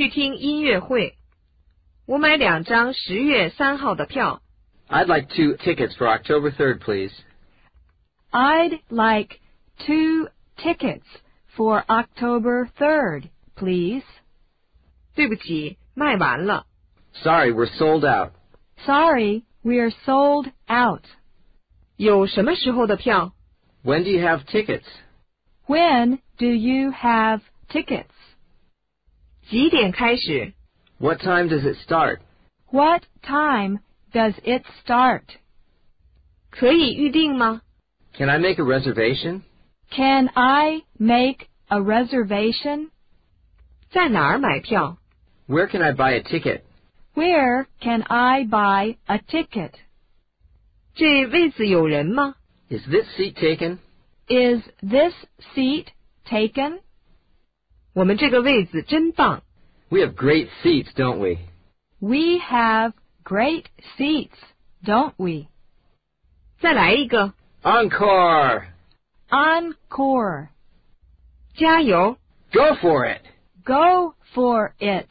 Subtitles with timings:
[0.00, 1.16] 去听音乐会。
[2.06, 4.42] 我买两张十月三号的票。
[4.88, 7.12] I'd like two tickets for October 3rd, please.
[8.30, 9.40] I'd like
[9.78, 11.04] two tickets
[11.56, 14.04] for October 3rd, please.
[15.14, 16.66] 对不起，卖完了。
[17.14, 18.32] Sorry, we're sold out.
[18.84, 21.04] Sorry, we're sold out.
[21.96, 23.32] 有什么时候的票？
[23.82, 24.84] When do you have tickets?
[25.66, 28.10] When do you have tickets?
[29.50, 30.52] 几点开始？
[30.98, 32.20] What time does it start?
[32.70, 33.80] What time
[34.12, 35.24] does it start?
[36.50, 37.62] 可以预定吗？
[38.14, 39.42] Can I make a reservation?
[39.90, 42.90] Can I make a reservation?
[43.90, 44.98] 在哪儿买票？
[45.46, 46.62] Where can I buy a ticket?
[47.14, 49.72] Where can I buy a ticket?
[50.94, 52.36] 这位子有人吗？
[52.68, 53.78] Is this seat taken?
[54.28, 55.14] Is this
[55.54, 55.86] seat
[56.24, 56.80] taken?
[57.92, 59.42] 我们这个位子真棒。
[59.88, 61.38] We have great seats, don't we?
[61.98, 62.92] We have
[63.24, 63.64] great
[63.96, 64.36] seats,
[64.84, 65.48] don't we?
[66.60, 68.64] 再来一个， Encore!
[69.28, 70.48] Encore.
[71.54, 72.18] 加油！
[72.52, 73.22] Go for it!
[73.64, 75.08] Go for it.